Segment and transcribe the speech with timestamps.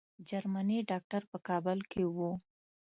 [0.29, 2.31] جرمني ډاکټر په کابل کې وو.